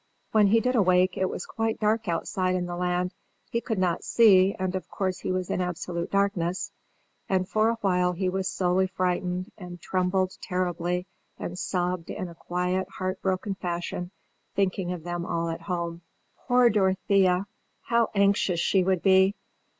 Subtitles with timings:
[0.31, 3.13] When he did awake, it was quite dark outside in the land;
[3.51, 6.71] he could not see, and of course he was in absolute darkness;
[7.29, 11.05] and for a while he was solely frightened, and trembled terribly,
[11.37, 14.09] and sobbed in a quiet heart broken fashion,
[14.55, 16.01] thinking of them all at home.
[16.47, 17.45] Poor Dorothea!
[17.83, 19.35] how anxious she would be!